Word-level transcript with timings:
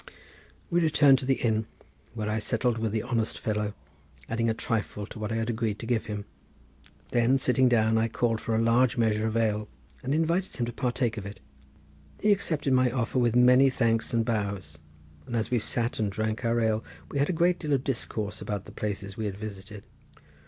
We 0.71 0.81
returned 0.81 1.19
to 1.19 1.27
the 1.27 1.35
inn 1.35 1.67
where 2.15 2.27
I 2.27 2.39
settled 2.39 2.79
with 2.79 2.91
the 2.91 3.03
honest 3.03 3.37
fellow, 3.37 3.75
adding 4.27 4.49
a 4.49 4.53
trifle 4.55 5.05
to 5.05 5.19
what 5.19 5.31
I 5.31 5.35
had 5.35 5.47
agreed 5.51 5.77
to 5.77 5.85
give 5.85 6.07
him. 6.07 6.25
Then 7.11 7.37
sitting 7.37 7.69
down 7.69 7.99
I 7.99 8.07
called 8.07 8.41
for 8.41 8.55
a 8.55 8.61
large 8.63 8.97
measure 8.97 9.27
of 9.27 9.37
ale 9.37 9.67
and 10.01 10.11
invited 10.15 10.57
him 10.57 10.65
to 10.65 10.73
partake 10.73 11.17
of 11.17 11.27
it. 11.27 11.39
He 12.19 12.31
accepted 12.31 12.73
my 12.73 12.89
offer 12.89 13.19
with 13.19 13.35
many 13.35 13.69
thanks 13.69 14.11
and 14.11 14.25
bows, 14.25 14.79
and 15.27 15.35
as 15.35 15.51
we 15.51 15.59
sat 15.59 15.99
and 15.99 16.11
drank 16.11 16.43
our 16.43 16.59
ale 16.59 16.83
we 17.11 17.19
had 17.19 17.29
a 17.29 17.31
great 17.31 17.59
deal 17.59 17.73
of 17.73 17.83
discourse 17.83 18.41
about 18.41 18.65
the 18.65 18.71
places 18.71 19.15
we 19.17 19.25
had 19.25 19.37
visited. 19.37 19.83